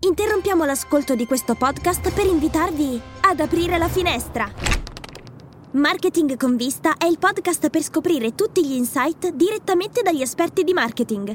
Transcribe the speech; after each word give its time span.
Interrompiamo 0.00 0.64
l'ascolto 0.64 1.16
di 1.16 1.26
questo 1.26 1.56
podcast 1.56 2.12
per 2.12 2.24
invitarvi 2.24 3.00
ad 3.22 3.40
aprire 3.40 3.78
la 3.78 3.88
finestra. 3.88 4.48
Marketing 5.72 6.36
con 6.36 6.56
vista 6.56 6.96
è 6.96 7.04
il 7.06 7.18
podcast 7.18 7.68
per 7.68 7.82
scoprire 7.82 8.36
tutti 8.36 8.64
gli 8.64 8.74
insight 8.74 9.30
direttamente 9.30 10.02
dagli 10.02 10.22
esperti 10.22 10.62
di 10.62 10.72
marketing. 10.72 11.34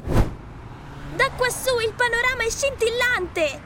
Da 1.14 1.30
quassù 1.36 1.78
il 1.78 1.92
panorama 1.94 2.42
è 2.42 2.50
scintillante! 2.50 3.62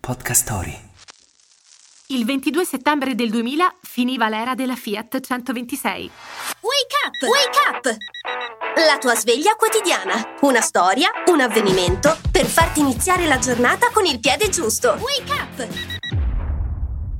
Podcast 0.00 0.42
Story. 0.42 0.76
Il 2.06 2.24
22 2.24 2.64
settembre 2.64 3.14
del 3.14 3.28
2000 3.28 3.76
finiva 3.82 4.30
l'era 4.30 4.54
della 4.54 4.76
Fiat 4.76 5.20
126. 5.20 6.10
Wake 6.60 6.96
up! 7.04 7.22
Wake 7.28 7.90
up! 7.90 8.17
La 8.86 8.96
tua 8.98 9.16
sveglia 9.16 9.56
quotidiana. 9.56 10.36
Una 10.42 10.60
storia, 10.60 11.10
un 11.32 11.40
avvenimento 11.40 12.16
per 12.30 12.46
farti 12.46 12.78
iniziare 12.78 13.26
la 13.26 13.36
giornata 13.38 13.90
con 13.92 14.04
il 14.04 14.20
piede 14.20 14.50
giusto. 14.50 14.96
Wake 15.00 15.32
up! 15.32 15.68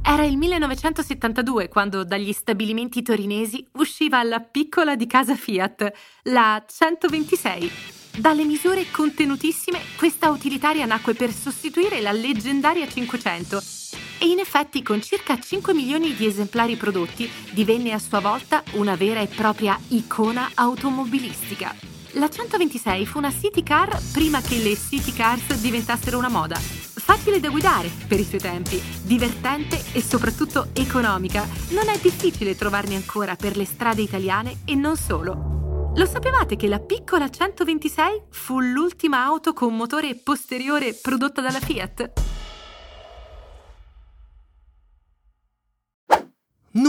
Era 0.04 0.22
il 0.22 0.36
1972 0.36 1.66
quando 1.66 2.04
dagli 2.04 2.32
stabilimenti 2.32 3.02
torinesi 3.02 3.66
usciva 3.72 4.22
la 4.22 4.38
piccola 4.38 4.94
di 4.94 5.08
casa 5.08 5.34
Fiat, 5.34 5.92
la 6.24 6.64
126. 6.64 7.72
Dalle 8.18 8.44
misure 8.44 8.88
contenutissime, 8.92 9.80
questa 9.96 10.30
utilitaria 10.30 10.86
nacque 10.86 11.14
per 11.14 11.32
sostituire 11.32 12.00
la 12.00 12.12
leggendaria 12.12 12.86
500 12.86 13.77
e 14.18 14.27
in 14.27 14.38
effetti 14.38 14.82
con 14.82 15.00
circa 15.00 15.38
5 15.38 15.72
milioni 15.72 16.14
di 16.14 16.27
esemplari 16.27 16.77
prodotti 16.77 17.30
divenne 17.52 17.92
a 17.92 17.98
sua 17.98 18.20
volta 18.20 18.62
una 18.72 18.96
vera 18.96 19.20
e 19.20 19.27
propria 19.27 19.78
icona 19.88 20.50
automobilistica. 20.54 21.74
La 22.12 22.28
126 22.28 23.06
fu 23.06 23.18
una 23.18 23.32
city 23.32 23.62
car 23.62 24.00
prima 24.12 24.41
che 24.41 24.56
le 24.56 24.77
city 24.77 25.12
cars 25.12 25.54
diventassero 25.60 26.18
una 26.18 26.28
moda. 26.28 26.56
Facile 26.56 27.41
da 27.41 27.48
guidare 27.48 27.91
per 28.06 28.18
i 28.18 28.24
suoi 28.24 28.41
tempi, 28.41 28.83
divertente 29.02 29.83
e 29.92 30.02
soprattutto 30.02 30.69
economica. 30.72 31.46
Non 31.70 31.89
è 31.89 31.98
difficile 31.98 32.56
trovarne 32.56 32.96
ancora 32.96 33.36
per 33.36 33.56
le 33.56 33.64
strade 33.64 34.02
italiane 34.02 34.58
e 34.64 34.74
non 34.74 34.96
solo. 34.96 35.92
Lo 35.94 36.06
sapevate 36.06 36.56
che 36.56 36.69
la 36.69 36.80
piccola 36.80 37.28
126 37.28 38.22
fu 38.30 38.61
l'ultima 38.61 39.24
auto 39.24 39.52
con 39.52 39.74
motore 39.74 40.14
posteriore 40.16 40.94
prodotta 40.94 41.41
dalla 41.41 41.61
Fiat? 41.61 42.38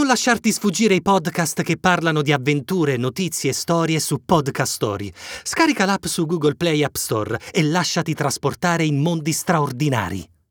Lasciarti 0.10 0.52
sfuggire 0.52 0.96
i 0.96 1.04
podcast 1.04 1.62
che 1.62 1.78
parlano 1.78 2.24
di 2.24 2.32
avventure, 2.32 2.98
notizie 2.98 3.52
e 3.52 3.54
storie 3.54 4.00
su 4.00 4.24
Podcast 4.26 4.74
Story. 4.74 5.12
Scarica 5.44 5.86
l'app 5.86 6.06
su 6.06 6.26
Google 6.26 6.56
Play 6.56 6.84
App 6.84 6.96
Store 6.96 7.40
e 7.52 7.62
lasciati 7.62 8.16
trasportare 8.16 8.86
in 8.86 9.00
mondi 9.00 9.32
straordinari. 9.32 10.28